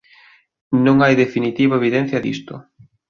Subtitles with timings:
[0.85, 2.53] Non hai definitiva evidencia disto.